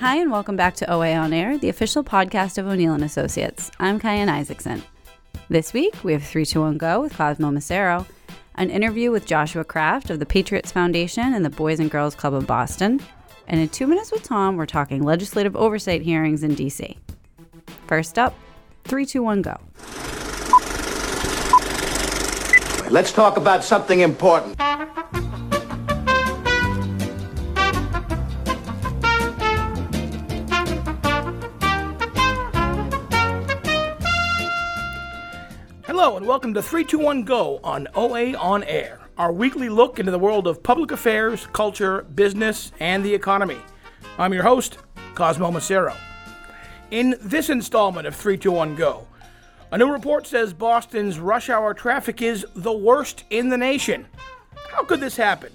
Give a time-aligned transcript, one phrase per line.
[0.00, 3.72] Hi, and welcome back to OA On Air, the official podcast of O'Neill and Associates.
[3.80, 4.80] I'm Kyan Isaacson.
[5.48, 8.06] This week, we have 321 Go with Cosmo Macero,
[8.54, 12.32] an interview with Joshua Kraft of the Patriots Foundation and the Boys and Girls Club
[12.32, 13.00] of Boston,
[13.48, 16.96] and in Two Minutes with Tom, we're talking legislative oversight hearings in D.C.
[17.88, 18.36] First up,
[18.84, 19.56] 321 Go.
[22.88, 24.60] Let's talk about something important.
[36.18, 40.48] And welcome to 321 Go on OA On Air, our weekly look into the world
[40.48, 43.58] of public affairs, culture, business, and the economy.
[44.18, 44.78] I'm your host,
[45.14, 45.96] Cosmo Macero.
[46.90, 49.06] In this installment of 321 Go,
[49.70, 54.04] a new report says Boston's rush hour traffic is the worst in the nation.
[54.72, 55.52] How could this happen?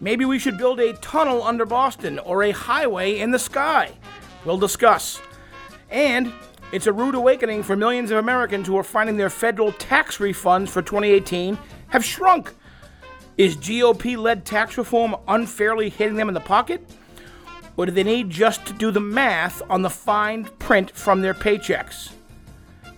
[0.00, 3.92] Maybe we should build a tunnel under Boston or a highway in the sky.
[4.44, 5.20] We'll discuss.
[5.90, 6.32] And
[6.72, 10.70] it's a rude awakening for millions of Americans who are finding their federal tax refunds
[10.70, 12.54] for 2018 have shrunk.
[13.36, 16.82] Is GOP led tax reform unfairly hitting them in the pocket?
[17.76, 21.34] Or do they need just to do the math on the fine print from their
[21.34, 22.12] paychecks?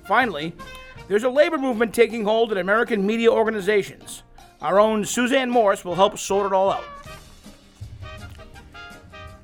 [0.06, 0.52] Finally,
[1.08, 4.22] there's a labor movement taking hold in American media organizations.
[4.60, 6.84] Our own Suzanne Morse will help sort it all out.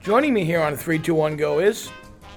[0.00, 1.90] Joining me here on 321 Go is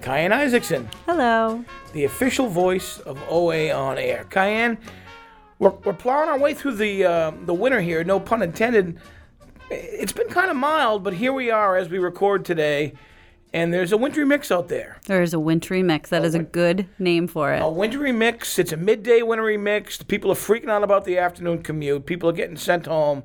[0.03, 1.63] Kyan Isaacson, Hello.
[1.93, 4.25] the official voice of OA on air.
[4.29, 4.77] Kyan,
[5.59, 8.99] we're, we're plowing our way through the uh, the winter here, no pun intended.
[9.69, 12.93] It's been kind of mild, but here we are as we record today,
[13.53, 14.99] and there's a wintry mix out there.
[15.05, 16.09] There's a wintry mix.
[16.09, 17.61] That is a good name for it.
[17.61, 18.59] A wintry mix.
[18.59, 20.03] It's a midday wintry mix.
[20.03, 22.05] People are freaking out about the afternoon commute.
[22.05, 23.23] People are getting sent home.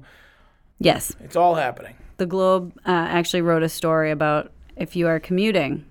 [0.79, 1.13] Yes.
[1.19, 1.97] It's all happening.
[2.19, 5.85] The Globe uh, actually wrote a story about if you are commuting,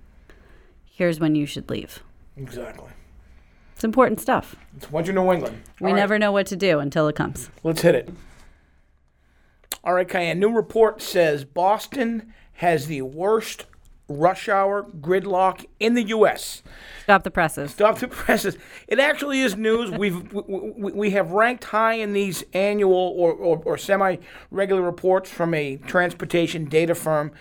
[0.98, 2.02] here's when you should leave.
[2.36, 2.90] Exactly.
[3.76, 4.56] It's important stuff.
[4.76, 5.62] It's winter New England.
[5.80, 7.52] We All right, never know what to do until it comes.
[7.64, 8.10] Let's hit it.
[9.84, 10.40] All right, Kyan.
[10.40, 13.68] New report says Boston has the worst
[14.10, 16.64] rush hour gridlock in the U.S.
[17.04, 17.70] Stop the presses.
[17.70, 18.58] Stop the presses.
[18.88, 19.92] It actually is news.
[19.92, 25.30] We've we, we, we have ranked high in these annual or, or, or semi-regular reports
[25.30, 27.32] from a transportation data firm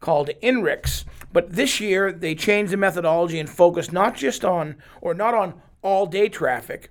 [0.00, 1.04] called INRIX.
[1.32, 5.60] But this year they changed the methodology and focused not just on or not on
[5.82, 6.90] all-day traffic,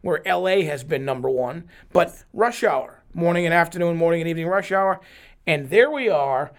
[0.00, 4.46] where LA has been number one, but rush hour, morning and afternoon, morning and evening
[4.46, 5.00] rush hour,
[5.46, 6.52] and there we are.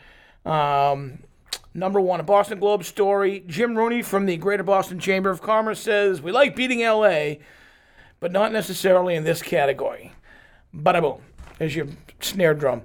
[0.45, 1.19] Um,
[1.73, 3.43] Number one, a Boston Globe story.
[3.47, 7.35] Jim Rooney from the Greater Boston Chamber of Commerce says, We like beating LA,
[8.19, 10.11] but not necessarily in this category.
[10.75, 11.21] Bada boom.
[11.59, 11.87] There's your
[12.19, 12.81] snare drum.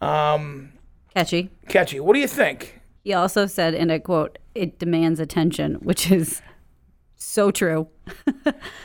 [0.00, 0.72] Um,
[1.14, 1.50] Catchy.
[1.68, 2.00] catchy.
[2.00, 2.80] What do you think?
[3.04, 6.40] He also said in a quote, it demands attention, which is
[7.16, 7.88] so true.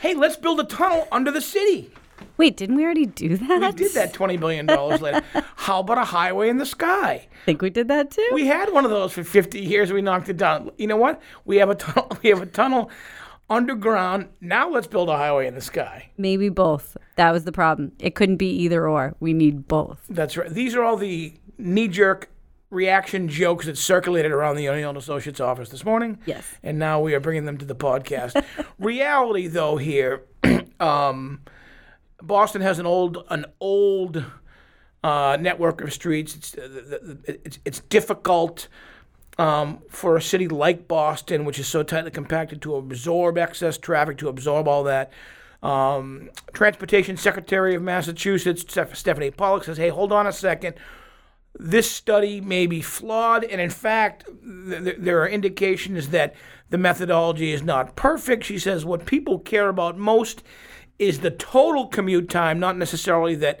[0.00, 1.90] Hey, let's build a tunnel under the city.
[2.36, 3.60] Wait, didn't we already do that?
[3.60, 5.22] We did that $20 billion later.
[5.56, 7.26] How about a highway in the sky?
[7.30, 8.28] I think we did that too.
[8.32, 9.92] We had one of those for 50 years.
[9.92, 10.70] We knocked it down.
[10.78, 11.20] You know what?
[11.44, 12.08] We have a tunnel.
[12.22, 12.90] We have a tunnel
[13.50, 14.28] underground.
[14.40, 16.10] Now let's build a highway in the sky.
[16.16, 16.96] Maybe both.
[17.16, 17.92] That was the problem.
[17.98, 19.14] It couldn't be either or.
[19.20, 20.00] We need both.
[20.08, 20.48] That's right.
[20.50, 22.30] These are all the knee-jerk
[22.70, 26.18] reaction jokes that circulated around the O'Neill Associates office this morning.
[26.26, 26.46] Yes.
[26.62, 28.42] And now we are bringing them to the podcast.
[28.78, 30.24] Reality, though, here,
[30.80, 31.40] um,
[32.22, 34.24] Boston has an old, an old
[35.02, 36.36] uh, network of streets.
[36.36, 38.68] It's, uh, it's, it's difficult
[39.38, 44.18] um, for a city like Boston, which is so tightly compacted, to absorb excess traffic,
[44.18, 45.10] to absorb all that.
[45.62, 50.74] Um, Transportation Secretary of Massachusetts, Stephanie Pollack, says, hey, hold on a second.
[51.54, 56.34] This study may be flawed, and in fact, th- th- there are indications that
[56.70, 58.44] the methodology is not perfect.
[58.44, 60.42] She says what people care about most
[60.98, 63.60] is the total commute time, not necessarily that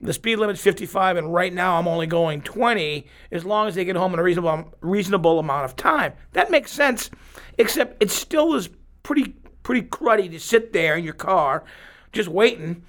[0.00, 3.84] the speed limit's 55 and right now I'm only going 20 as long as they
[3.84, 6.12] get home in a reasonable reasonable amount of time.
[6.32, 7.10] That makes sense,
[7.58, 8.68] except it still is
[9.02, 11.64] pretty pretty cruddy to sit there in your car
[12.12, 12.84] just waiting,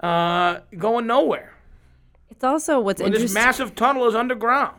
[0.00, 1.54] uh, going nowhere.
[2.38, 3.42] It's also what's When this interesting.
[3.42, 4.76] massive tunnel is underground.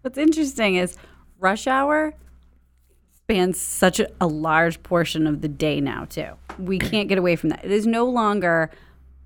[0.00, 0.96] What's interesting is
[1.38, 2.14] rush hour
[3.12, 6.28] spans such a, a large portion of the day now too.
[6.58, 7.62] We can't get away from that.
[7.66, 8.70] It is no longer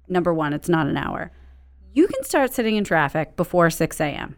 [0.08, 0.52] number one.
[0.52, 1.30] It's not an hour.
[1.94, 4.34] You can start sitting in traffic before six a.m.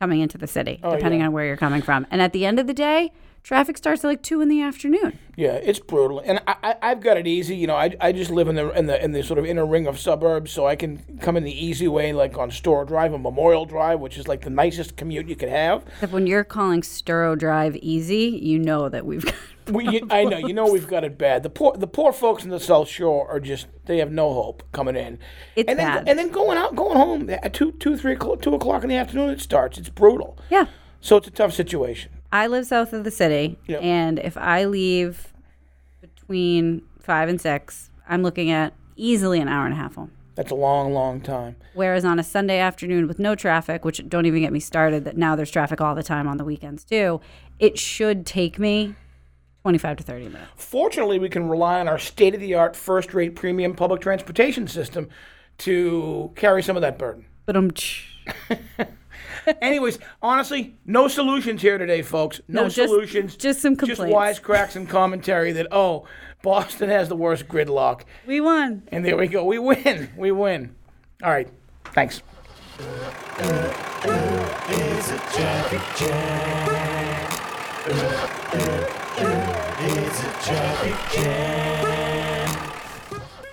[0.00, 1.26] coming into the city, oh, depending yeah.
[1.26, 2.06] on where you're coming from.
[2.10, 3.12] And at the end of the day,
[3.48, 5.18] traffic starts at like two in the afternoon.
[5.34, 7.56] Yeah, it's brutal, and I, I I've got it easy.
[7.56, 9.64] You know, I, I just live in the in the in the sort of inner
[9.64, 13.14] ring of suburbs, so I can come in the easy way, like on Storrow Drive
[13.14, 15.82] and Memorial Drive, which is like the nicest commute you could have.
[15.94, 19.34] Except when you're calling Storrow Drive easy, you know that we've got.
[19.68, 21.42] We, you, I know, you know, we've got it bad.
[21.42, 24.62] The poor the poor folks in the South Shore are just they have no hope
[24.72, 25.18] coming in.
[25.56, 26.08] It's and then bad.
[26.08, 29.28] and then going out, going home at two two three two o'clock in the afternoon.
[29.28, 29.76] It starts.
[29.76, 30.38] It's brutal.
[30.48, 30.68] Yeah.
[31.02, 32.17] So it's a tough situation.
[32.32, 33.82] I live south of the city, Yep.
[33.82, 35.32] and if I leave
[36.00, 40.12] between five and six, I'm looking at easily an hour and a half home.
[40.34, 41.56] That's a long, long time.
[41.74, 45.16] Whereas on a Sunday afternoon with no traffic, which don't even get me started, that
[45.16, 47.20] now there's traffic all the time on the weekends too,
[47.58, 48.94] it should take me
[49.62, 50.50] 25 to 30 minutes.
[50.54, 54.68] Fortunately, we can rely on our state of the art, first rate premium public transportation
[54.68, 55.08] system
[55.58, 57.24] to carry some of that burden.
[57.46, 57.70] But I'm.
[59.62, 62.40] Anyways, honestly, no solutions here today, folks.
[62.48, 63.36] No, No, just- solutions.
[63.36, 64.40] just some Just complaints.
[64.40, 66.06] wisecracks and commentary that, oh,
[66.42, 68.02] Boston has the worst gridlock.
[68.26, 68.82] We won.
[68.92, 69.44] And there we go.
[69.44, 70.10] We win.
[70.16, 70.74] We win.
[71.22, 71.48] All right.
[71.94, 72.22] Thanks.
[79.80, 82.07] It's a traffic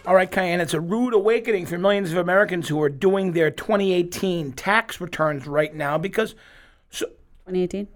[0.07, 3.49] All right, Kyan, it's a rude awakening for millions of Americans who are doing their
[3.49, 6.35] 2018 tax returns right now because,
[6.91, 7.07] so,
[7.47, 7.87] 2018?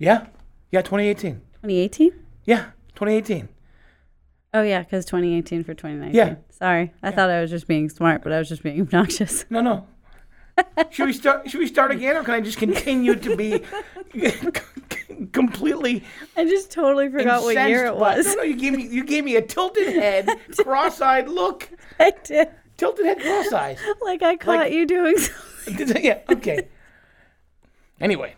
[0.00, 0.26] yeah,
[0.72, 1.34] yeah, 2018.
[1.62, 2.12] 2018?
[2.44, 3.48] Yeah, 2018.
[4.52, 6.14] Oh, yeah, because 2018 for 2019.
[6.14, 6.36] Yeah.
[6.50, 6.92] Sorry.
[7.02, 9.44] I thought I was just being smart, but I was just being obnoxious.
[9.50, 9.86] No, no.
[10.90, 11.50] Should we start?
[11.50, 13.62] Should we start again, or can I just continue to be
[15.32, 16.04] completely
[16.36, 18.26] I just totally forgot what year it by- was.
[18.26, 20.28] No, no, you gave me you gave me a tilted head,
[20.58, 21.68] cross-eyed look.
[21.98, 22.48] I did.
[22.76, 23.78] Tilted head, cross-eyed.
[24.02, 25.16] Like I caught Like- you doing
[25.64, 26.04] something.
[26.04, 26.20] yeah.
[26.30, 26.68] Okay.
[28.00, 28.34] Anyway,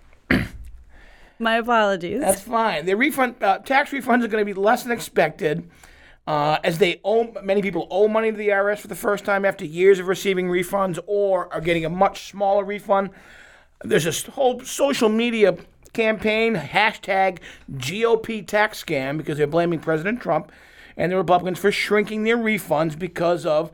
[1.38, 2.20] My apologies.
[2.20, 2.84] that's fine.
[2.86, 5.68] The refund, uh, tax refunds are going to be less than expected,
[6.26, 9.44] uh, as they owe many people owe money to the IRS for the first time
[9.44, 13.10] after years of receiving refunds, or are getting a much smaller refund.
[13.84, 15.56] There's a whole social media
[15.92, 17.38] campaign hashtag
[17.72, 20.50] GOP tax scam because they're blaming President Trump
[20.96, 23.70] and the Republicans for shrinking their refunds because of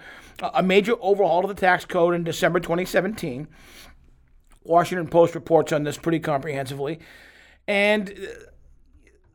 [0.54, 3.48] a major overhaul of the tax code in December 2017.
[4.64, 7.00] Washington Post reports on this pretty comprehensively.
[7.66, 8.51] And uh,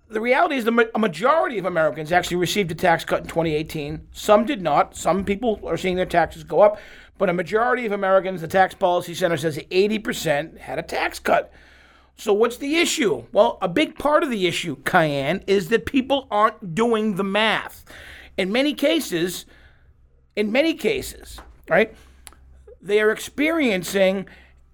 [0.10, 3.28] the reality is, the ma- a majority of Americans actually received a tax cut in
[3.28, 4.08] 2018.
[4.12, 4.96] Some did not.
[4.96, 6.80] Some people are seeing their taxes go up.
[7.18, 11.52] But a majority of Americans, the Tax Policy Center says 80% had a tax cut.
[12.16, 13.26] So what's the issue?
[13.32, 17.86] Well, a big part of the issue, Kyan, is that people aren't doing the math.
[18.38, 19.46] In many cases,
[20.36, 21.40] in many cases,
[21.70, 21.94] right,
[22.82, 24.28] they are experiencing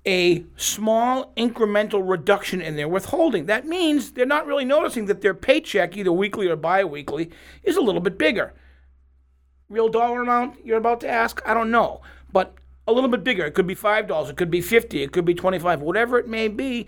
[0.05, 3.45] a small incremental reduction in their withholding.
[3.45, 7.31] That means they're not really noticing that their paycheck, either weekly or biweekly,
[7.63, 8.53] is a little bit bigger.
[9.69, 11.41] Real dollar amount you're about to ask?
[11.45, 12.01] I don't know.
[12.31, 12.55] But
[12.87, 13.45] a little bit bigger.
[13.45, 16.47] It could be $5, it could be 50, it could be 25, whatever it may
[16.47, 16.87] be.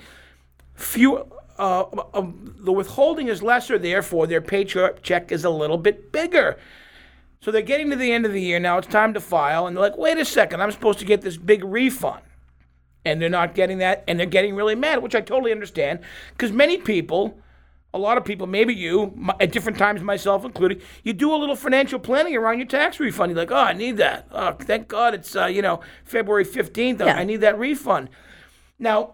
[0.74, 1.18] Few,
[1.58, 1.84] uh,
[2.14, 2.28] uh,
[2.58, 6.58] the withholding is lesser, therefore their paycheck is a little bit bigger.
[7.40, 8.78] So they're getting to the end of the year now.
[8.78, 11.38] It's time to file, and they're like, "Wait a second, I'm supposed to get this
[11.38, 12.24] big refund,"
[13.06, 16.00] and they're not getting that, and they're getting really mad, which I totally understand,
[16.32, 17.38] because many people,
[17.94, 21.38] a lot of people, maybe you, m- at different times, myself included, you do a
[21.38, 23.32] little financial planning around your tax refund.
[23.32, 24.28] You're like, "Oh, I need that.
[24.32, 27.00] Oh, thank God it's uh, you know February 15th.
[27.00, 27.16] Yeah.
[27.16, 28.10] I need that refund."
[28.78, 29.14] Now,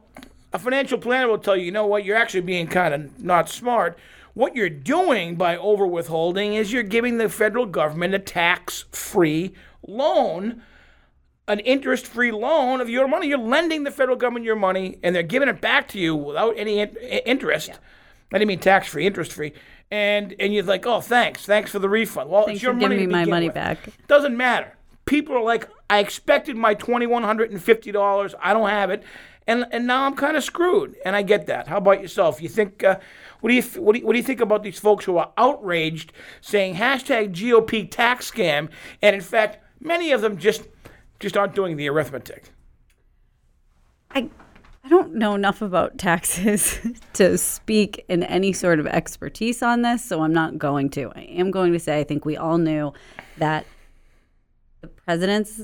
[0.53, 3.47] a financial planner will tell you, you know what, you're actually being kind of not
[3.49, 3.97] smart.
[4.33, 9.53] What you're doing by over withholding is you're giving the federal government a tax free
[9.85, 10.61] loan,
[11.51, 13.27] an interest free loan of your money.
[13.27, 16.53] You're lending the federal government your money and they're giving it back to you without
[16.57, 17.71] any in- interest.
[18.31, 19.53] I didn't mean tax free, interest free.
[19.91, 22.29] And and you're like, oh, thanks, thanks for the refund.
[22.29, 23.55] Well, Thanks it's your for money to me my money with.
[23.55, 23.77] back.
[24.07, 24.77] Doesn't matter.
[25.05, 28.33] People are like, I expected my twenty one hundred and fifty dollars.
[28.41, 29.03] I don't have it,
[29.47, 30.95] and and now I'm kind of screwed.
[31.03, 31.67] And I get that.
[31.67, 32.41] How about yourself?
[32.41, 32.81] You think?
[32.85, 32.99] Uh,
[33.41, 35.33] what do you what do you, what do you think about these folks who are
[35.37, 38.69] outraged, saying hashtag GOP tax scam,
[39.01, 40.63] and in fact, many of them just
[41.21, 42.51] just aren't doing the arithmetic.
[44.13, 44.29] I
[44.83, 46.79] I don't know enough about taxes
[47.13, 51.11] to speak in any sort of expertise on this, so I'm not going to.
[51.15, 52.91] I am going to say I think we all knew
[53.37, 53.65] that
[54.81, 55.61] the president's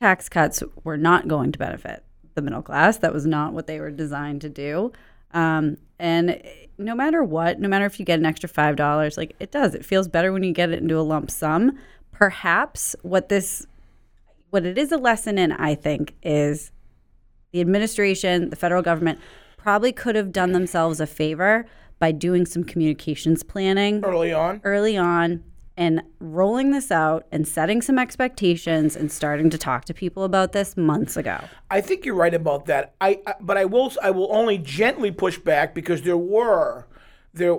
[0.00, 2.02] tax cuts were not going to benefit
[2.34, 2.96] the middle class.
[2.98, 4.92] That was not what they were designed to do.
[5.32, 6.42] Um, and
[6.78, 9.74] no matter what, no matter if you get an extra five dollars, like it does,
[9.74, 11.78] it feels better when you get it into a lump sum.
[12.10, 13.66] Perhaps what this,
[14.54, 16.70] what it is a lesson in, I think, is
[17.50, 19.18] the administration, the federal government
[19.56, 21.66] probably could have done themselves a favor
[21.98, 24.60] by doing some communications planning Early on.
[24.62, 25.42] early on
[25.76, 30.52] and rolling this out and setting some expectations and starting to talk to people about
[30.52, 31.40] this months ago.
[31.68, 32.94] I think you're right about that.
[33.00, 36.86] I, I but I will I will only gently push back because there were
[37.32, 37.56] there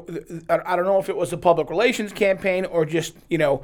[0.50, 3.64] I I don't know if it was a public relations campaign or just you know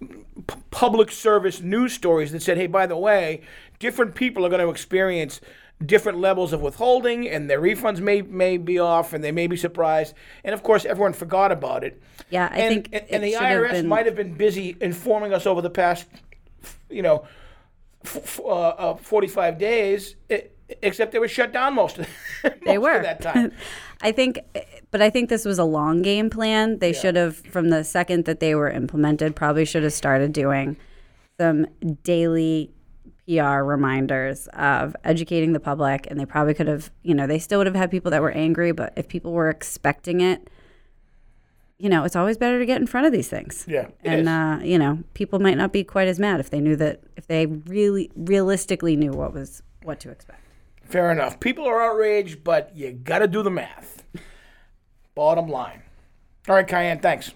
[0.00, 3.42] p- public service news stories that said, hey, by the way,
[3.78, 5.40] different people are going to experience
[5.86, 9.56] different levels of withholding and their refunds may may be off and they may be
[9.56, 10.12] surprised
[10.44, 13.32] and of course everyone forgot about it Yeah, I and, think and, it and the
[13.32, 16.06] IRS been- might have been busy informing us over the past
[16.90, 17.24] you know
[18.04, 20.36] f- f- uh, uh, 45 days, e-
[20.82, 22.06] except they were shut down most of,
[22.44, 22.96] most They were.
[22.96, 23.52] of that time.
[24.02, 24.38] I think,
[24.90, 26.78] but I think this was a long game plan.
[26.78, 30.76] They should have, from the second that they were implemented, probably should have started doing
[31.38, 31.66] some
[32.02, 32.70] daily
[33.26, 36.06] PR reminders of educating the public.
[36.10, 38.32] And they probably could have, you know, they still would have had people that were
[38.32, 40.50] angry, but if people were expecting it,
[41.78, 43.64] you know, it's always better to get in front of these things.
[43.66, 46.76] Yeah, and uh, you know, people might not be quite as mad if they knew
[46.76, 50.42] that if they really realistically knew what was what to expect.
[50.84, 51.40] Fair enough.
[51.40, 54.04] People are outraged, but you got to do the math.
[55.14, 55.82] Bottom line.
[56.48, 57.32] All right, Kyan, thanks.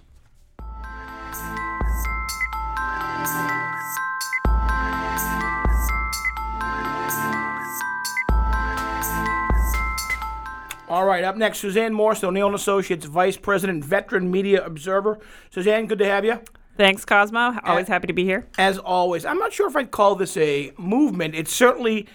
[10.87, 15.19] All right, up next, Suzanne Morse, O'Neill and Associates Vice President, Veteran Media Observer.
[15.49, 16.39] Suzanne, good to have you.
[16.77, 17.57] Thanks, Cosmo.
[17.63, 18.47] Always happy to be here.
[18.57, 19.25] as always.
[19.25, 21.33] I'm not sure if I'd call this a movement.
[21.33, 22.07] It's certainly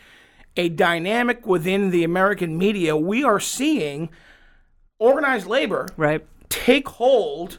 [0.57, 2.97] a dynamic within the American media.
[2.97, 4.11] We are seeing
[5.01, 6.25] organized labor Right.
[6.49, 7.59] take hold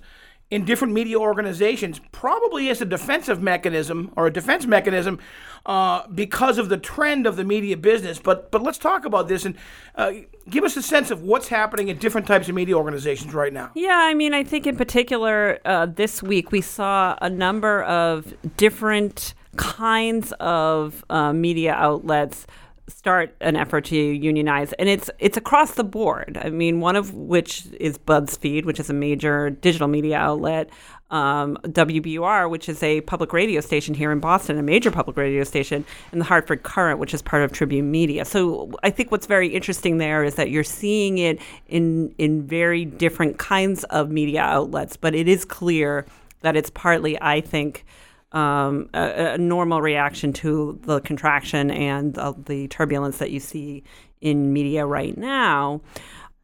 [0.49, 5.17] in different media organizations, probably as a defensive mechanism or a defense mechanism
[5.65, 8.19] uh, because of the trend of the media business.
[8.19, 9.55] But but let's talk about this and
[9.95, 10.11] uh,
[10.49, 13.71] give us a sense of what's happening in different types of media organizations right now.
[13.75, 18.33] Yeah, I mean, I think in particular uh, this week we saw a number of
[18.57, 22.45] different kinds of uh, media outlets
[22.91, 26.39] start an effort to unionize, and it's it's across the board.
[26.41, 30.69] I mean, one of which is BuzzFeed, which is a major digital media outlet.
[31.09, 35.43] Um, WBUR, which is a public radio station here in Boston, a major public radio
[35.43, 35.83] station,
[36.13, 38.23] and the Hartford Courant, which is part of Tribune Media.
[38.23, 42.85] So I think what's very interesting there is that you're seeing it in in very
[42.85, 46.05] different kinds of media outlets, but it is clear
[46.41, 47.85] that it's partly, I think,
[48.31, 53.83] um, a, a normal reaction to the contraction and the, the turbulence that you see
[54.21, 55.81] in media right now.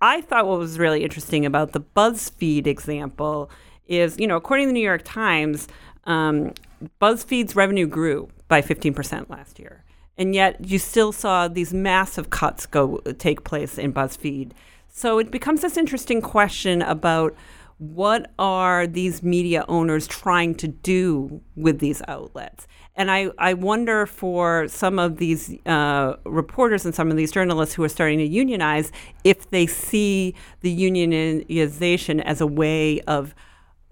[0.01, 3.49] I thought what was really interesting about the BuzzFeed example
[3.87, 5.67] is, you know, according to the New York Times,
[6.05, 6.53] um,
[7.01, 9.83] BuzzFeed's revenue grew by 15% last year.
[10.17, 14.51] And yet you still saw these massive cuts go take place in BuzzFeed.
[14.87, 17.35] So it becomes this interesting question about
[17.79, 22.67] what are these media owners trying to do with these outlets?
[22.95, 27.75] And I, I wonder for some of these uh, reporters and some of these journalists
[27.75, 28.91] who are starting to unionize
[29.23, 33.35] if they see the unionization as a way of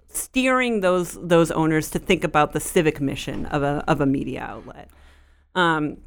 [0.08, 4.40] steering those those owners to think about the civic mission of a of a media
[4.40, 4.88] outlet.
[5.54, 5.98] Um,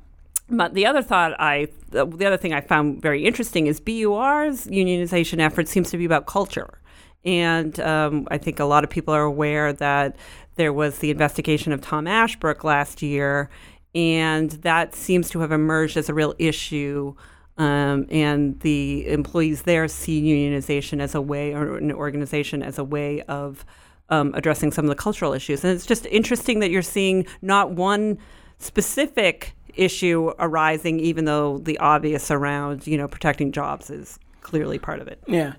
[0.49, 5.39] but the other thought I, the other thing I found very interesting is BUR's unionization
[5.39, 6.78] effort seems to be about culture,
[7.25, 10.15] and um, I think a lot of people are aware that
[10.55, 13.49] there was the investigation of Tom Ashbrook last year,
[13.95, 17.15] and that seems to have emerged as a real issue.
[17.57, 22.85] Um, and the employees there see unionization as a way, or an organization as a
[22.85, 23.65] way of
[24.09, 25.63] um, addressing some of the cultural issues.
[25.63, 28.17] And it's just interesting that you're seeing not one
[28.59, 34.99] specific issue arising, even though the obvious around, you know, protecting jobs is clearly part
[34.99, 35.21] of it.
[35.27, 35.53] Yeah.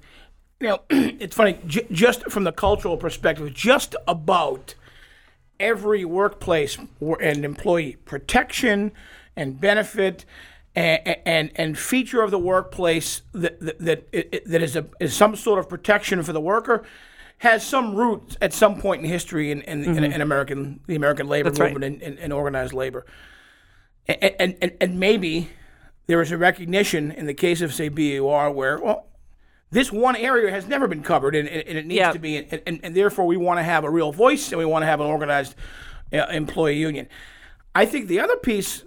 [0.61, 4.75] You know, it's funny, j- just from the cultural perspective, just about
[5.59, 8.93] every workplace and employee protection
[9.37, 10.25] and benefit
[10.75, 15.35] and, and, and feature of the workplace that, that, that, that is, a, is some
[15.35, 16.85] sort of protection for the worker
[17.39, 20.05] has some roots at some point in history in, in, in, mm-hmm.
[20.05, 21.73] in American, the American labor That's right.
[21.73, 23.07] movement and, and, and organized labor.
[24.07, 25.49] And, and, and, and maybe
[26.07, 29.07] there is a recognition in the case of, say, BUR where, well,
[29.71, 32.13] this one area has never been covered and, and it needs Yeah.
[32.13, 34.65] to be, and, and, and therefore we want to have a real voice and we
[34.65, 35.55] want to have an organized
[36.13, 37.07] uh, employee union.
[37.75, 38.85] I think the other piece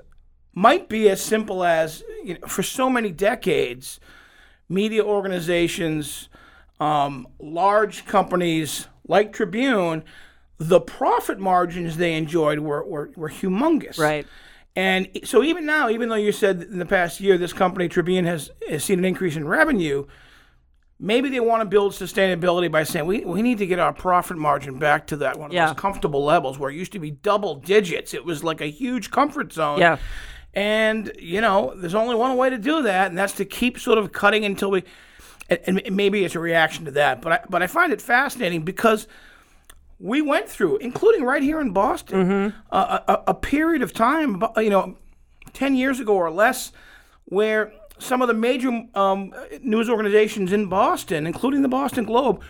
[0.54, 4.00] might be as simple as, you know, for so many decades,
[4.68, 6.28] media organizations,
[6.80, 10.04] um, large companies like Tribune,
[10.58, 13.98] the profit margins they enjoyed were, were, were humongous.
[13.98, 14.28] Right.
[14.75, 18.25] And so even now, even though you said in the past year this company Tribune
[18.25, 20.06] has, has seen an increase in revenue,
[21.00, 24.38] maybe they want to build sustainability by saying we, we need to get our profit
[24.38, 25.67] margin back to that one of Yeah.
[25.67, 28.13] those comfortable levels where it used to be double digits.
[28.13, 29.79] It was like a huge comfort zone.
[29.79, 29.97] Yeah.
[30.53, 33.97] And you know, there's only one way to do that, and that's to keep sort
[33.97, 34.83] of cutting until we.
[35.50, 38.62] And, and maybe it's a reaction to that, but I, but I find it fascinating
[38.63, 39.07] because
[40.00, 42.57] we went through, including right here in Boston, mm-hmm.
[42.75, 44.97] a, a, a period of time, you know,
[45.51, 46.71] ten years ago or less,
[47.25, 47.73] where
[48.03, 52.41] some of the major um, news organizations in Boston, including the Boston Globe,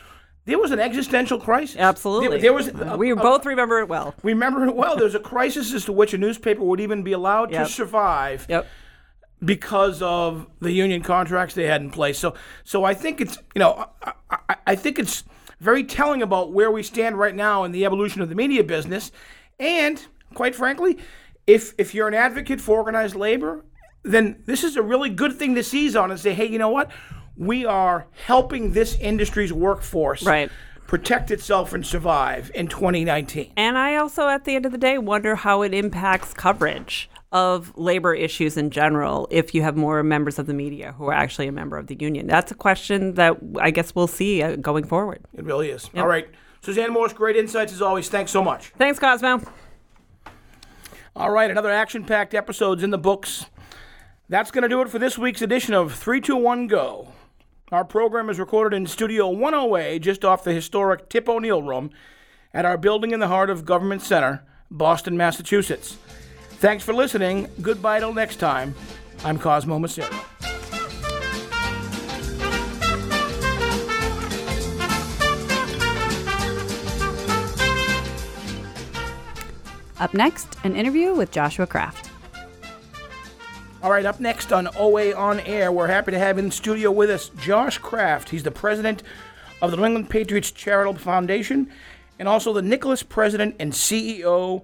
[0.45, 1.77] there was an existential crisis.
[1.77, 2.29] Absolutely.
[2.29, 2.67] There, there was.
[2.67, 4.13] a- we a- both remember it well.
[4.23, 4.95] we remember it well.
[4.95, 7.67] There was a crisis as to which a newspaper would even be allowed Yep.
[7.67, 8.67] to survive Yep.
[9.43, 12.17] because of the union contracts they had in place.
[12.19, 12.33] So,
[12.63, 14.13] so I think it's you know I,
[14.49, 15.23] I, I think it's
[15.59, 19.11] very telling about where we stand right now in the evolution of the media business,
[19.59, 20.97] and quite frankly,
[21.47, 23.63] if if you're an advocate for organized labor,
[24.03, 26.69] then this is a really good thing to seize on and say, hey, you know
[26.69, 26.91] what,
[27.37, 30.51] we are helping this industry's workforce Right.
[30.87, 33.53] protect itself and survive in 2019.
[33.57, 37.75] And I also, at the end of the day, wonder how it impacts coverage of
[37.75, 41.47] labor issues in general if you have more members of the media who are actually
[41.47, 42.27] a member of the union.
[42.27, 45.23] That's a question that I guess we'll see uh, going forward.
[45.33, 45.89] It really is.
[45.95, 46.27] All right.
[46.61, 48.07] Suzanne Morse, great insights as always.
[48.07, 48.67] Thanks so much.
[48.77, 49.41] Thanks, Cosmo.
[51.15, 53.45] All right, another action packed episode's in the books.
[54.29, 57.09] That's going to do it for this week's edition of 321 Go.
[57.71, 61.91] Our program is recorded in Studio 108, just off the historic Tip O'Neill Room
[62.53, 65.97] at our building in the heart of Government Center, Boston, Massachusetts.
[66.59, 67.49] Thanks for listening.
[67.61, 68.73] Goodbye till next time.
[69.25, 70.13] I'm Cosmo Macero.
[79.99, 82.02] Up next, an interview with Joshua Kraft.
[83.83, 87.09] All right, up next on OA On Air, we're happy to have in studio with
[87.09, 88.29] us Josh Kraft.
[88.29, 89.03] He's the president
[89.61, 91.69] of the New England Patriots Charitable Foundation
[92.17, 94.63] and also the Nicholas president and CEO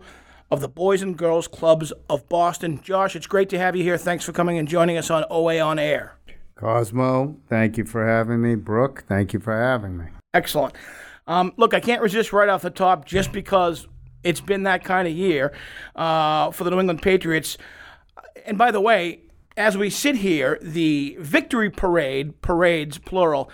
[0.49, 2.79] of the Boys and Girls Clubs of Boston.
[2.81, 3.97] Josh, it's great to have you here.
[3.97, 6.15] Thanks for coming and joining us on OA On Air.
[6.55, 8.55] Cosmo, thank you for having me.
[8.55, 10.05] Brooke, thank you for having me.
[10.33, 10.75] Excellent.
[11.27, 13.85] Um, look, I can't resist right off the top just because
[14.23, 15.51] it's been that kind of year
[15.97, 17.57] uh, for the New England Patriots.
[18.45, 19.21] And by the way,
[19.57, 23.51] as we sit here, the victory parade, parades plural,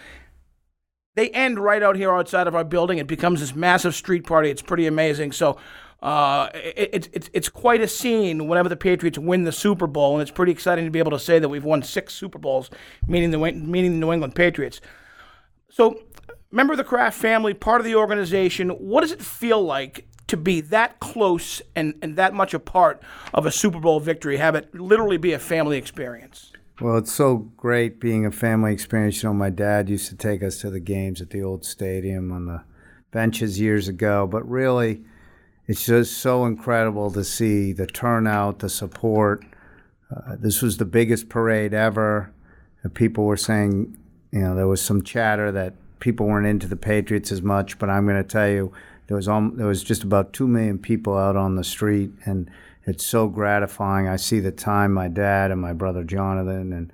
[1.16, 2.98] they end right out here outside of our building.
[2.98, 4.50] It becomes this massive street party.
[4.50, 5.32] It's pretty amazing.
[5.32, 5.58] So
[6.02, 10.14] uh, it, it, it's it's quite a scene whenever the Patriots win the Super Bowl,
[10.14, 12.70] and it's pretty exciting to be able to say that we've won six Super Bowls,
[13.08, 14.82] meaning the meaning the New England Patriots.
[15.72, 16.04] So,
[16.52, 20.38] member of the Kraft family, part of the organization, what does it feel like to
[20.38, 23.02] be that close and, and that much a part
[23.34, 24.38] of a Super Bowl victory?
[24.38, 26.52] Have it literally be a family experience?
[26.82, 29.24] Well, it's so great being a family experience.
[29.24, 32.32] You know, my dad used to take us to the games at the old stadium
[32.32, 32.64] on the
[33.12, 35.02] benches years ago, but really,
[35.68, 39.46] it's just so incredible to see the turnout, the support.
[40.14, 42.34] Uh, this was the biggest parade ever.
[42.84, 43.98] Uh, people were saying,
[44.32, 47.90] you know, there was some chatter that people weren't into the Patriots as much, but
[47.90, 48.74] I'm going to tell you,
[49.08, 52.50] there was there was just about two million people out on the street, and
[52.84, 54.08] it's so gratifying.
[54.08, 56.94] I see the time my dad and my brother Jonathan and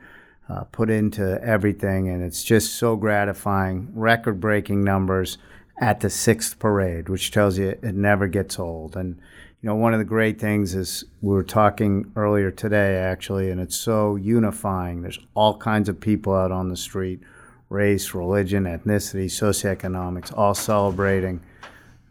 [0.50, 3.90] uh, put into everything, and it's just so gratifying.
[3.94, 5.38] Record-breaking numbers
[5.80, 8.96] at the sixth parade, which tells you it never gets old.
[8.96, 9.18] And
[9.62, 13.62] you know, one of the great things is we were talking earlier today, actually, and
[13.62, 15.02] it's so unifying.
[15.02, 17.22] There's all kinds of people out on the street
[17.70, 21.40] race, religion, ethnicity, socioeconomics, all celebrating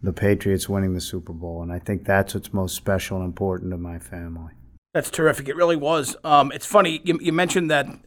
[0.02, 1.62] the Patriots winning the Super Bowl.
[1.62, 4.52] And I think that's what's most special and important to my family.
[4.94, 5.48] That's terrific.
[5.48, 6.16] It really was.
[6.24, 8.02] Um, it's funny, you, you mentioned that there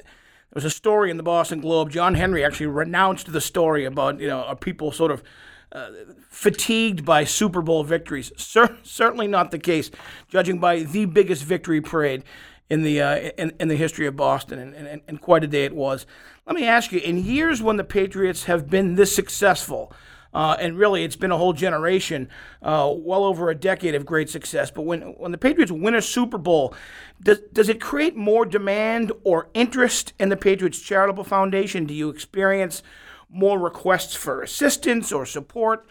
[0.53, 1.89] was a story in the Boston Globe.
[1.91, 5.23] John Henry actually renounced the story about, you know, are people sort of
[5.71, 5.89] uh,
[6.29, 8.31] fatigued by Super Bowl victories.
[8.37, 9.89] Cer- certainly not the case,
[10.27, 12.23] judging by the biggest victory parade
[12.69, 15.65] in the uh, in, in the history of Boston, and, and, and quite a day
[15.65, 16.05] it was.
[16.45, 19.91] Let me ask you: in years when the Patriots have been this successful,
[20.33, 22.29] uh, and really it's been a whole generation,
[22.61, 26.01] uh, well over a decade of great success, but when when the Patriots win a
[26.01, 26.73] Super Bowl,
[27.21, 31.85] does does it create more demand or interest in the Patriots Charitable Foundation?
[31.85, 32.83] Do you experience
[33.29, 35.85] more requests for assistance or support?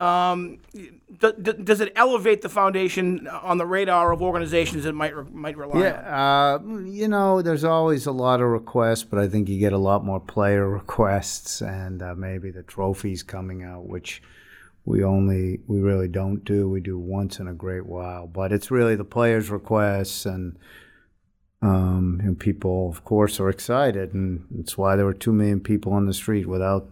[0.00, 0.58] Um,
[1.18, 5.76] does it elevate the foundation on the radar of organizations that might re- might rely
[5.76, 5.82] on?
[5.82, 9.72] Yeah, uh, you know, there's always a lot of requests, but I think you get
[9.72, 14.20] a lot more player requests and uh, maybe the trophies coming out, which
[14.84, 16.68] we only we really don't do.
[16.68, 20.58] We do once in a great while, but it's really the players' requests and.
[21.62, 25.94] Um, and people, of course, are excited, and it's why there were two million people
[25.94, 26.46] on the street.
[26.46, 26.86] Without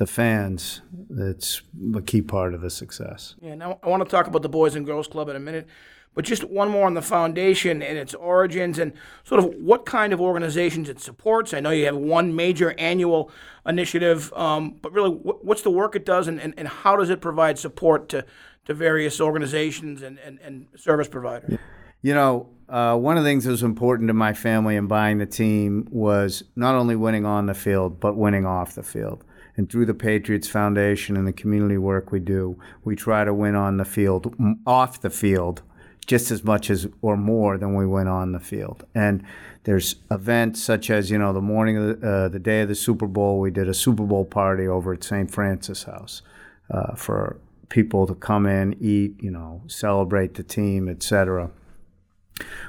[0.00, 1.60] the fans, it's
[1.94, 3.34] a key part of the success.
[3.42, 5.66] Yeah, now I want to talk about the Boys and Girls Club in a minute,
[6.14, 10.14] but just one more on the foundation and its origins and sort of what kind
[10.14, 11.52] of organizations it supports.
[11.52, 13.30] I know you have one major annual
[13.66, 17.20] initiative, um, but really, what's the work it does and, and, and how does it
[17.20, 18.24] provide support to,
[18.64, 21.58] to various organizations and, and, and service providers?
[22.00, 25.18] You know, uh, one of the things that was important to my family in buying
[25.18, 29.24] the team was not only winning on the field, but winning off the field.
[29.60, 33.54] And through the Patriots Foundation and the community work we do, we try to win
[33.54, 34.34] on the field,
[34.66, 35.60] off the field,
[36.06, 38.86] just as much as or more than we win on the field.
[38.94, 39.22] And
[39.64, 42.74] there's events such as you know the morning of the, uh, the day of the
[42.74, 45.30] Super Bowl, we did a Super Bowl party over at St.
[45.30, 46.22] Francis House
[46.70, 47.36] uh, for
[47.68, 51.50] people to come in, eat, you know, celebrate the team, etc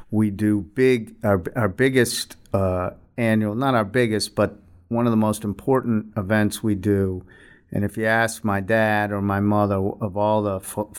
[0.10, 4.58] we do big our, our biggest uh, annual not our biggest but
[4.92, 7.24] one of the most important events we do
[7.74, 10.94] and if you ask my dad or my mother of all the phil-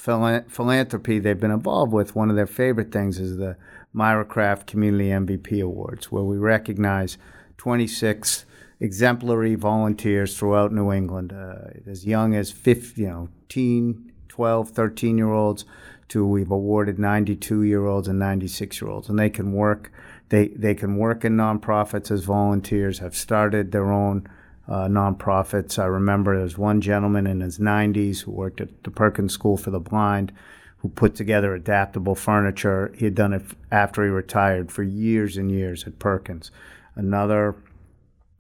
[0.49, 3.57] philanthropy they've been involved with one of their favorite things is the
[3.93, 7.19] myra kraft community mvp awards where we recognize
[7.59, 8.47] 26
[8.81, 15.19] exemplary volunteers throughout new england uh, as young as 15, you know teen 12 13
[15.19, 15.67] year olds
[16.13, 19.91] to we've awarded 92 year olds and 96 year olds, and they can work.
[20.33, 23.01] They they can work in nonprofits as volunteers.
[23.01, 24.27] Have started their own
[24.66, 25.79] uh, nonprofits.
[25.79, 29.71] I remember there's one gentleman in his 90s who worked at the Perkins School for
[29.71, 30.33] the Blind,
[30.79, 32.95] who put together adaptable furniture.
[32.97, 36.51] He had done it after he retired for years and years at Perkins.
[36.95, 37.55] Another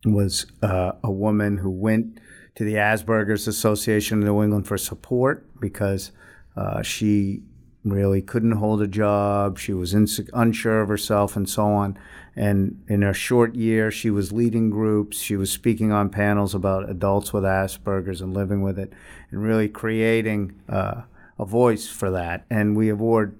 [0.06, 2.20] was uh, a woman who went
[2.54, 6.10] to the Asperger's Association of New England for support because
[6.56, 7.42] uh, she
[7.84, 9.58] really couldn't hold a job.
[9.58, 11.98] She was unsure of herself and so on.
[12.36, 15.20] And in her short year, she was leading groups.
[15.20, 18.92] She was speaking on panels about adults with Asperger's and living with it,
[19.30, 21.02] and really creating uh,
[21.38, 22.46] a voice for that.
[22.48, 23.36] And we award,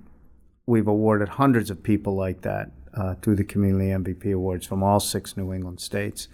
[0.66, 5.00] we've awarded hundreds of people like that uh, through the Community MVP Awards from all
[5.00, 6.28] six New England states.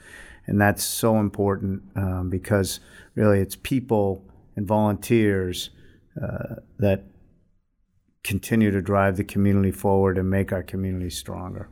[0.46, 2.80] And that's so important um, because
[3.14, 4.24] really it's people
[4.56, 5.70] and volunteers
[6.20, 7.04] uh, that
[8.24, 11.68] continue to drive the community forward and make our community stronger.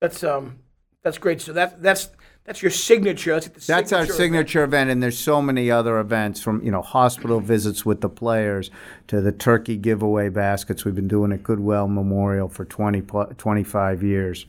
[0.00, 0.58] That's um,
[1.02, 1.40] that's great.
[1.40, 2.10] So that that's
[2.44, 3.34] that's your signature.
[3.34, 4.72] That's, the that's our signature signature event.
[4.72, 8.70] event, and there's so many other events from you know hospital visits with the players
[9.08, 10.84] to the turkey giveaway baskets.
[10.84, 14.46] We've been doing at Goodwill Memorial for 20 25 years.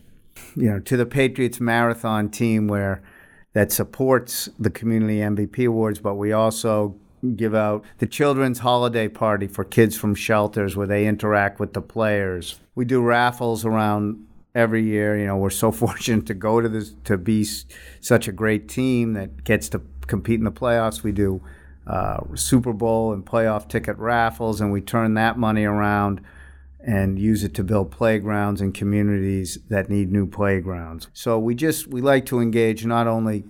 [0.56, 3.04] You know, to the Patriots marathon team where
[3.54, 6.96] that supports the community MVP awards, but we also
[7.36, 11.82] give out the children's holiday party for kids from shelters where they interact with the
[11.82, 12.60] players.
[12.76, 15.18] We do raffles around every year.
[15.18, 17.46] You know, we're so fortunate to go to this to be
[18.00, 21.04] such a great team that gets to compete in the playoffs.
[21.04, 21.42] We do
[21.88, 26.22] uh, Super Bowl and playoff ticket raffles, and we turn that money around
[26.84, 31.08] and use it to build playgrounds in communities that need new playgrounds.
[31.14, 33.44] So we just we like to engage not only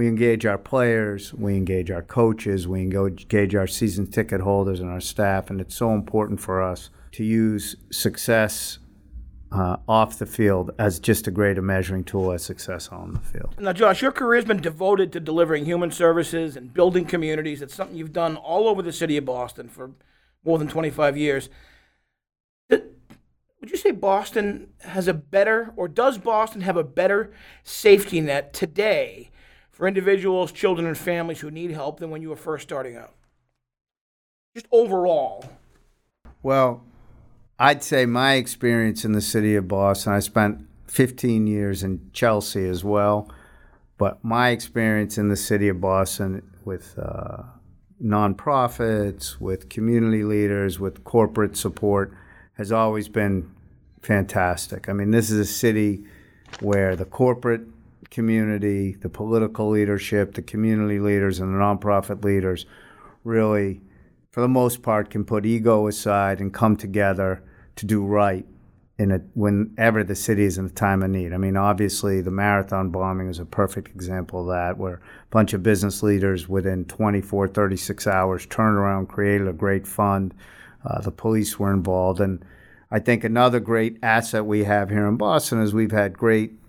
[0.00, 4.88] we engage our players, we engage our coaches, we engage our season ticket holders and
[4.88, 8.78] our staff, and it's so important for us to use success
[9.52, 13.54] uh, off the field as just a greater measuring tool as success on the field.
[13.60, 17.60] Now, Josh, your career has been devoted to delivering human services and building communities.
[17.60, 19.90] It's something you've done all over the city of Boston for
[20.46, 21.50] more than 25 years.
[22.70, 27.34] Would you say Boston has a better, or does Boston have a better
[27.64, 29.30] safety net today
[29.80, 33.14] for individuals, children, and families who need help than when you were first starting out?
[34.54, 35.42] Just overall.
[36.42, 36.84] Well,
[37.58, 42.68] I'd say my experience in the city of Boston, I spent 15 years in Chelsea
[42.68, 43.32] as well,
[43.96, 47.44] but my experience in the city of Boston with uh,
[48.04, 52.12] nonprofits, with community leaders, with corporate support
[52.58, 53.50] has always been
[54.02, 54.90] fantastic.
[54.90, 56.04] I mean, this is a city
[56.60, 57.62] where the corporate
[58.10, 62.66] community, the political leadership, the community leaders, and the nonprofit leaders
[63.24, 63.80] really,
[64.30, 67.42] for the most part, can put ego aside and come together
[67.76, 68.46] to do right
[68.98, 71.32] in a, whenever the city is in a time of need.
[71.32, 75.54] I mean, obviously, the marathon bombing is a perfect example of that, where a bunch
[75.54, 80.34] of business leaders within 24, 36 hours turned around, created a great fund.
[80.84, 82.20] Uh, the police were involved.
[82.20, 82.44] And
[82.90, 86.59] I think another great asset we have here in Boston is we've had great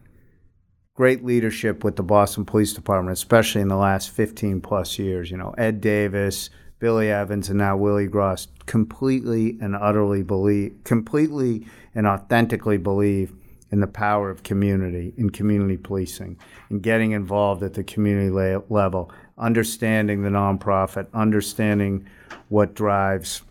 [1.02, 5.32] great leadership with the Boston Police Department, especially in the last 15 plus years.
[5.32, 11.66] You know, Ed Davis, Billy Evans, and now Willie Gross completely and utterly believe, completely
[11.96, 13.34] and authentically believe
[13.72, 16.38] in the power of community, in community policing,
[16.70, 22.08] in getting involved at the community la- level, understanding the nonprofit, understanding
[22.50, 23.42] what drives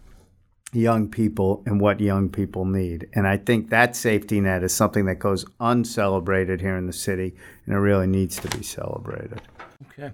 [0.72, 3.08] young people and what young people need.
[3.14, 7.34] And I think that safety net is something that goes uncelebrated here in the city,
[7.66, 9.42] and it really needs to be celebrated.
[9.92, 10.12] Okay.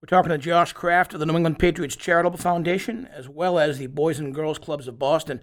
[0.00, 3.78] We're talking to Josh Kraft of the New England Patriots Charitable Foundation, as well as
[3.78, 5.40] the Boys and Girls Clubs of Boston.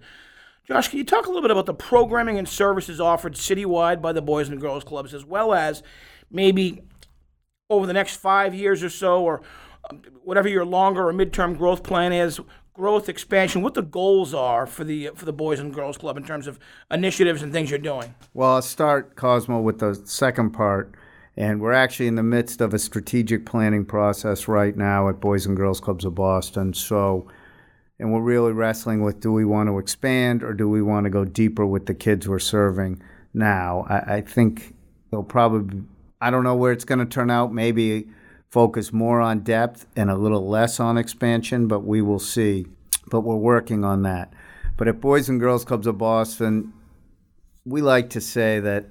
[0.66, 4.12] Josh, can you talk a little bit about the programming and services offered citywide by
[4.12, 5.82] the Boys and Girls Clubs, as well as
[6.30, 6.82] maybe
[7.68, 9.42] over the next five years or so, or
[9.90, 12.40] um, whatever your longer or midterm growth plan is,
[12.76, 16.24] growth expansion, what the goals are for the for the Boys and Girls Club in
[16.24, 16.58] terms of
[16.90, 18.14] initiatives and things you're doing?
[18.34, 20.94] Well, I'll start, Cosmo, with the second part.
[21.38, 25.44] And we're actually in the midst of a strategic planning process right now at Boys
[25.44, 26.72] and Girls Clubs of Boston.
[26.72, 27.28] So,
[27.98, 31.10] and we're really wrestling with do we want to expand or do we want to
[31.10, 33.02] go deeper with the kids we're serving
[33.34, 33.84] now?
[33.88, 34.74] I, I think
[35.10, 35.82] they'll probably,
[36.22, 37.52] I don't know where it's going to turn out.
[37.52, 38.08] Maybe
[38.50, 42.66] focus more on depth and a little less on expansion, but we will see.
[43.10, 44.32] But we're working on that.
[44.76, 46.72] But at Boys and Girls Clubs of Boston,
[47.64, 48.86] we like to say that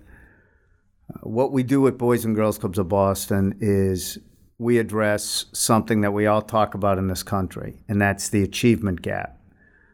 [1.13, 4.17] uh, what we do at Boys and Girls Clubs of Boston is
[4.57, 9.01] we address something that we all talk about in this country, and that's the achievement
[9.01, 9.37] gap.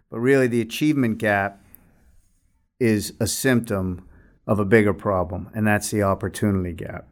[0.10, 1.64] But really, the achievement gap
[2.80, 4.08] is a symptom
[4.48, 7.08] of a bigger problem, and that's the opportunity gap.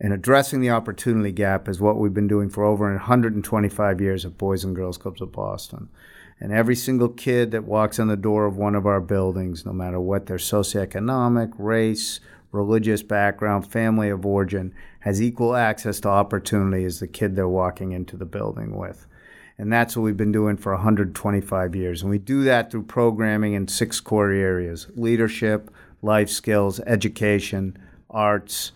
[0.00, 4.36] And addressing the opportunity gap is what we've been doing for over 125 years at
[4.36, 5.88] Boys and Girls Clubs of Boston.
[6.40, 9.72] And every single kid that walks in the door of one of our buildings, no
[9.72, 12.18] matter what their socioeconomic, race,
[12.50, 17.92] religious background, family of origin, has equal access to opportunity as the kid they're walking
[17.92, 19.06] into the building with.
[19.58, 22.02] And that's what we've been doing for 125 years.
[22.02, 25.70] And we do that through programming in six core areas leadership,
[26.02, 27.78] life skills, education,
[28.10, 28.72] arts,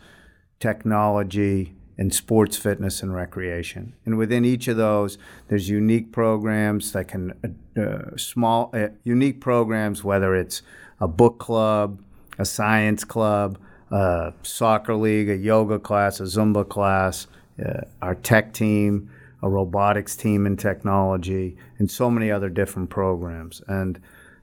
[0.61, 3.93] technology, and sports, fitness, and recreation.
[4.05, 5.19] And within each of those,
[5.49, 7.35] there's unique programs that can,
[7.77, 10.63] uh, uh, small, uh, unique programs, whether it's
[11.01, 12.01] a book club,
[12.39, 13.59] a science club,
[13.91, 17.27] a soccer league, a yoga class, a Zumba class,
[17.65, 19.11] uh, our tech team,
[19.43, 23.61] a robotics team in technology, and so many other different programs.
[23.67, 24.01] And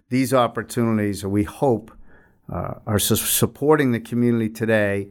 [0.10, 1.91] these opportunities, we hope,
[2.51, 5.08] uh, are su- supporting the community today,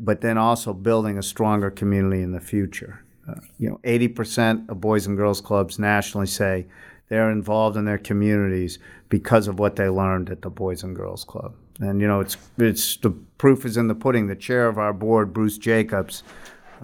[0.00, 3.02] but then also building a stronger community in the future.
[3.28, 6.66] Uh, you know, 80% of Boys and Girls Clubs nationally say
[7.08, 8.78] they're involved in their communities
[9.08, 11.54] because of what they learned at the Boys and Girls Club.
[11.80, 14.28] And you know, it's it's the proof is in the pudding.
[14.28, 16.22] The chair of our board, Bruce Jacobs,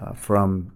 [0.01, 0.73] uh, from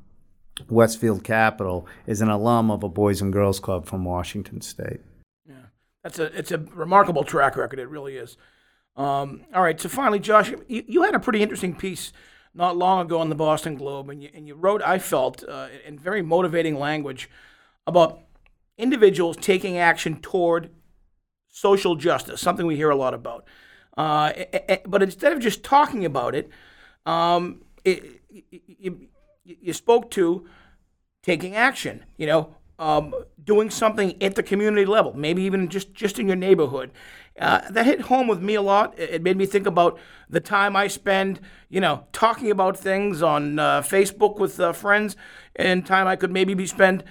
[0.69, 5.01] Westfield Capital, is an alum of a Boys and Girls Club from Washington State.
[5.47, 5.55] Yeah,
[6.01, 7.79] That's a it's a remarkable track record.
[7.79, 8.37] It really is.
[8.95, 9.79] Um, all right.
[9.79, 12.13] So finally, Josh, you, you had a pretty interesting piece
[12.53, 15.67] not long ago in the Boston Globe, and you and you wrote, I felt, uh,
[15.85, 17.29] in very motivating language
[17.85, 18.21] about
[18.77, 20.69] individuals taking action toward
[21.49, 23.45] social justice, something we hear a lot about.
[23.97, 24.31] Uh,
[24.85, 26.49] but instead of just talking about it,
[27.05, 29.07] um, it, you,
[29.43, 30.47] you spoke to
[31.23, 32.03] taking action.
[32.17, 36.35] You know, um, doing something at the community level, maybe even just just in your
[36.35, 36.91] neighborhood.
[37.39, 38.97] Uh, that hit home with me a lot.
[38.97, 43.59] It made me think about the time I spend, you know, talking about things on
[43.59, 45.17] uh, Facebook with uh, friends,
[45.55, 47.03] and time I could maybe be spent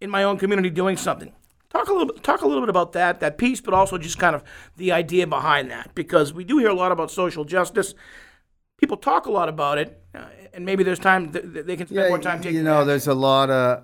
[0.00, 1.32] in my own community doing something.
[1.70, 4.34] Talk a little talk a little bit about that that piece, but also just kind
[4.34, 4.42] of
[4.76, 7.94] the idea behind that, because we do hear a lot about social justice.
[8.78, 11.86] People talk a lot about it, uh, and maybe there's time th- th- they can
[11.86, 12.56] spend more time taking.
[12.56, 12.88] You know, action.
[12.88, 13.82] there's a lot of,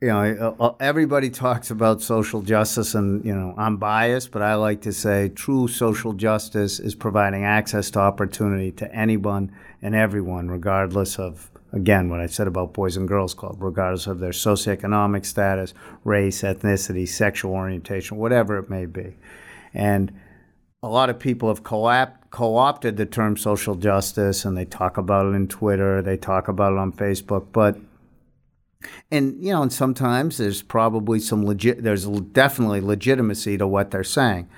[0.00, 4.54] you know, uh, everybody talks about social justice, and you know, I'm biased, but I
[4.54, 10.50] like to say true social justice is providing access to opportunity to anyone and everyone,
[10.50, 15.24] regardless of, again, what I said about Boys and Girls Club, regardless of their socioeconomic
[15.24, 15.72] status,
[16.04, 19.16] race, ethnicity, sexual orientation, whatever it may be,
[19.72, 20.12] and
[20.82, 25.24] a lot of people have co-opt, co-opted the term social justice and they talk about
[25.24, 27.78] it in Twitter, they talk about it on Facebook, but
[29.10, 34.04] and you know, and sometimes there's probably some legit there's definitely legitimacy to what they're
[34.04, 34.48] saying.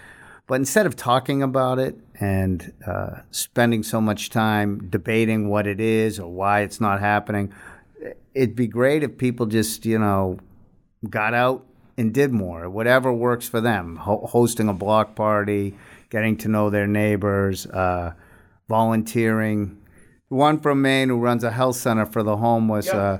[0.47, 5.79] But instead of talking about it and uh, spending so much time debating what it
[5.79, 7.53] is or why it's not happening,
[8.35, 10.39] it'd be great if people just, you know,
[11.09, 11.67] got out
[11.99, 13.97] and did more, whatever works for them.
[13.97, 15.77] Ho- hosting a block party,
[16.09, 18.15] getting to know their neighbors, uh,
[18.69, 19.77] volunteering.
[20.29, 23.19] One from Maine who runs a health center for the homeless, uh,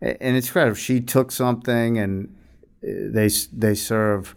[0.00, 0.74] and it's incredible.
[0.76, 2.34] She took something and
[2.82, 4.34] they they serve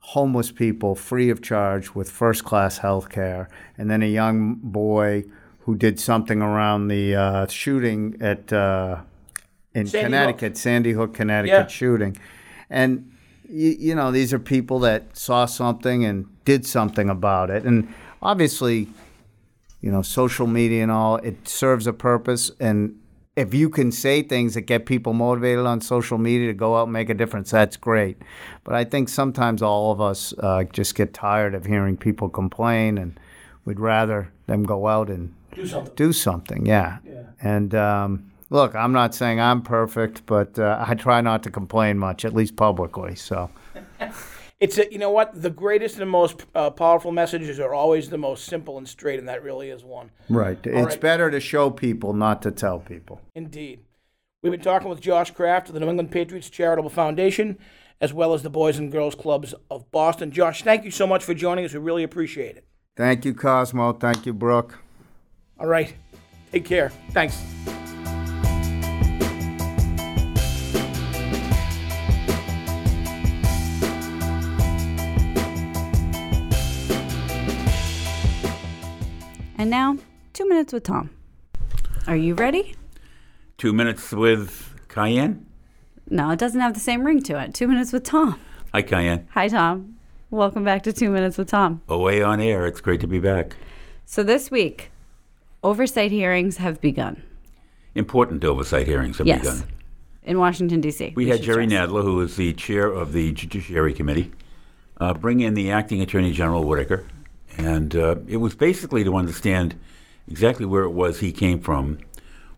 [0.00, 3.48] homeless people free of charge with first class health care.
[3.76, 5.24] And then a young boy
[5.60, 9.00] who did something around the uh, shooting at uh,
[9.74, 11.66] in Sandy Connecticut, Sandy Hook, Connecticut Yeah.
[11.66, 12.16] shooting.
[12.70, 13.10] And
[13.48, 17.64] you, you know, these are people that saw something and did something about it.
[17.64, 17.92] And
[18.22, 18.88] obviously,
[19.80, 22.50] you know, social media and all, it serves a purpose.
[22.58, 22.98] And
[23.38, 26.84] if you can say things that get people motivated on social media to go out
[26.84, 28.20] and make a difference, that's great.
[28.64, 32.98] But I think sometimes all of us uh, just get tired of hearing people complain,
[32.98, 33.18] and
[33.64, 35.94] we'd rather them go out and Do something.
[35.94, 36.66] do something.
[36.66, 36.98] Yeah.
[37.06, 37.22] Yeah.
[37.40, 41.98] And um, look, I'm not saying I'm perfect, but uh, I try not to complain
[41.98, 43.14] much, at least publicly.
[43.14, 43.50] So.
[44.60, 48.10] It's a, you know what the greatest and the most uh, powerful messages are always
[48.10, 50.10] the most simple and straight, and that really is one.
[50.28, 50.58] Right.
[50.64, 51.00] It's right.
[51.00, 53.20] better to show people, not to tell people.
[53.36, 53.80] Indeed.
[54.42, 57.58] We've been talking with Josh Kraft of the New England Patriots Charitable Foundation,
[58.00, 60.30] as well as the Boys and Girls Clubs of Boston.
[60.30, 61.72] Josh, thank you so much for joining us.
[61.72, 62.64] We really appreciate it.
[62.96, 63.92] Thank you, Cosmo.
[63.92, 64.78] Thank you, Brooke.
[65.58, 65.94] All right.
[66.50, 66.90] Take care.
[67.10, 67.40] Thanks.
[79.58, 79.98] And now,
[80.32, 81.10] two minutes with Tom.
[82.06, 82.74] Are you ready?
[83.56, 85.44] Two minutes with Kyan.
[86.08, 87.54] No, it doesn't have the same ring to it.
[87.54, 88.38] Two minutes with Tom.
[88.72, 89.26] Hi, Kyan.
[89.32, 89.96] Hi, Tom.
[90.30, 91.80] Welcome back to Two Minutes with Tom.
[91.88, 92.66] OA On Air.
[92.66, 93.56] It's great to be back.
[94.04, 94.90] So, this week,
[95.64, 97.22] oversight hearings have begun.
[97.94, 99.40] Important oversight hearings have Yes.
[99.40, 99.64] begun.
[100.22, 101.14] In Washington, D.C.
[101.16, 101.88] We had Jerry stress.
[101.88, 104.30] Nadler, who is the chair of the Judiciary Committee,
[105.00, 107.04] uh, bring in the acting Attorney General Whitaker,
[107.58, 109.78] and uh, it was basically to understand
[110.28, 111.98] exactly where it was he came from,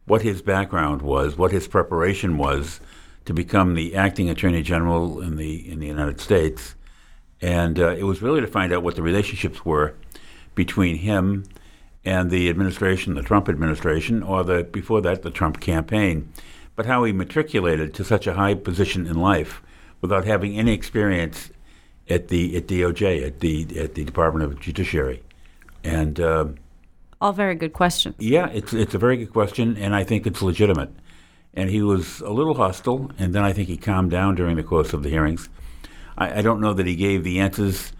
[0.04, 2.80] what his background was, what his preparation was
[3.24, 6.74] to become the acting Attorney General in the in the United States,
[7.40, 9.94] and uh, it was really to find out what the relationships were
[10.54, 11.44] between him
[12.04, 16.32] and the administration, the Trump administration, or the before that the Trump campaign,
[16.76, 19.62] but how he matriculated to such a high position in life
[20.00, 21.50] without having any experience
[22.10, 25.22] at the at DOJ at the at the Department of Judiciary,
[25.84, 26.18] and.
[26.20, 26.46] Uh,
[27.20, 28.14] All very good questions.
[28.18, 30.90] yeah, it's it's a very good question, and I think it's legitimate.
[31.54, 34.62] And he was a little hostile, and then I think he calmed down during the
[34.62, 35.48] course of the hearings.
[36.16, 37.92] I, I don't know that he gave the answers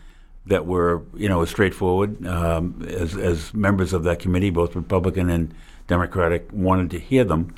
[0.47, 2.25] that were, you know, straightforward.
[2.27, 5.53] Um, as as members of that committee, both Republican and
[5.89, 7.53] Democratic, wanted to hear them,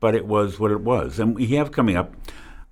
[0.00, 1.18] but it was what it was.
[1.20, 2.12] And we have coming up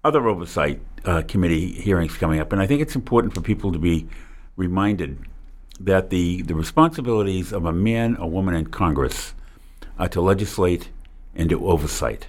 [0.07, 3.79] other oversight uh, committee hearings coming up, and I think it's important for people to
[3.79, 4.07] be
[4.55, 5.19] reminded
[5.81, 9.35] that the, the responsibilities of a man or woman in Congress
[9.99, 10.91] are to legislate
[11.35, 12.29] and to oversight.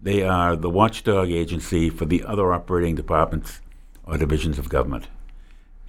[0.00, 3.60] They are the watchdog agency for the other operating departments
[4.04, 5.08] or divisions of government.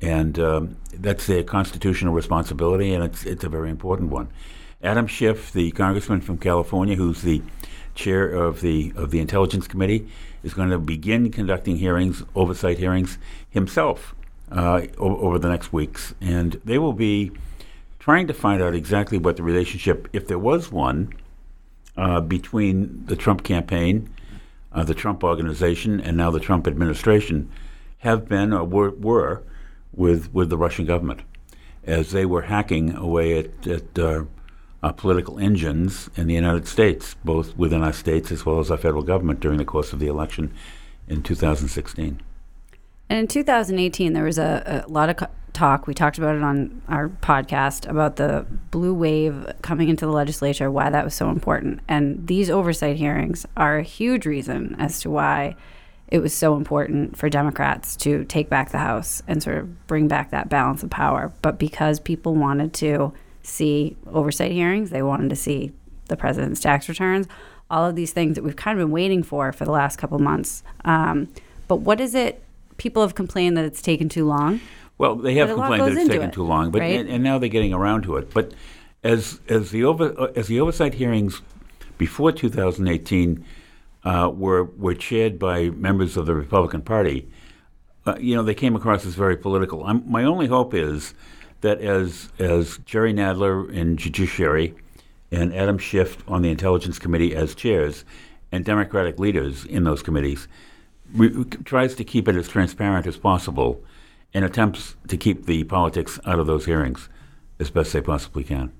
[0.02, 4.30] And um, that's their constitutional responsibility, and it's, it's a very important one.
[4.82, 7.44] Adam Schiff, the congressman from California, who's the
[7.94, 10.08] chair of the, of the Intelligence Committee,
[10.44, 13.18] is going to begin conducting hearings, oversight hearings,
[13.50, 14.16] himself
[14.52, 16.14] uh, o- over the next weeks.
[16.22, 17.32] And they will be
[18.00, 21.14] trying to find out exactly what the relationship, if there was one,
[21.98, 24.10] uh, between the Trump campaign,
[24.72, 27.50] uh, the Trump organization, and now the Trump administration
[28.00, 29.44] have been or were, were
[29.92, 31.22] with, with the Russian government
[31.84, 33.98] as they were hacking away at, at
[34.88, 38.78] uh, political engines in the United States, both within our states as well as our
[38.78, 40.54] federal government during the course of the election
[41.08, 42.22] in 2016.
[43.10, 45.88] And in 2018, there was a, a lot of talk.
[45.88, 50.72] We talked about it on our podcast about the blue wave coming into the legislature,
[50.72, 51.82] why that was so important.
[51.88, 55.56] And these oversight hearings are a huge reason as to why
[56.08, 60.08] it was so important for Democrats to take back the House and sort of bring
[60.08, 61.34] back that balance of power.
[61.42, 63.14] But because people wanted to
[63.48, 65.72] see oversight hearings, they wanted to see
[66.08, 67.28] the president's tax returns,
[67.70, 70.20] all of these things that we've kind of been waiting for for the last couple
[70.20, 70.64] months.
[70.86, 71.28] Um,
[71.68, 72.44] but what is it?
[72.78, 74.62] People have complained that it's taken too long.
[74.98, 77.00] Well, they have But a lot complained that it's taken it, too long, but right?
[77.00, 78.34] and, and now they're getting around to it.
[78.34, 78.54] But
[79.04, 81.42] as as the over uh, as the oversight hearings
[81.98, 83.46] before 2018
[84.04, 87.30] uh, were were chaired by members of the Republican Party,
[88.08, 89.84] uh, you know, they came across as very political.
[89.86, 91.14] I'm, my only hope is
[91.62, 94.74] that as as Jerry Nadler in Judiciary
[95.32, 98.06] and Adam Schiff on the Intelligence Committee as chairs,
[98.52, 100.48] and Democratic leaders in those committees,
[101.14, 103.82] re- tries to keep it as transparent as possible
[104.34, 107.10] and attempts to keep the politics out of those hearings
[107.60, 108.72] as best they possibly can.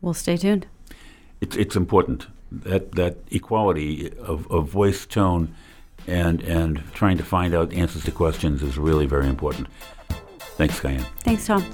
[0.00, 0.66] We'll stay tuned.
[1.40, 5.54] It's, it's important that, that equality of, of voice, tone,
[6.06, 9.66] and and trying to find out answers to questions is really very important.
[10.56, 11.04] Thanks, Kyan.
[11.20, 11.64] Thanks, Tom.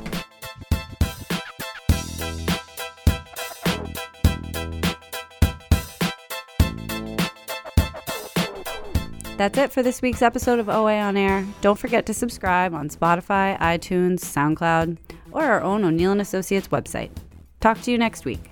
[9.42, 11.44] That's it for this week's episode of OA On Air.
[11.62, 14.98] Don't forget to subscribe on Spotify, iTunes, SoundCloud,
[15.32, 17.10] or our own O'Neill & Associates website.
[17.58, 18.51] Talk to you next week.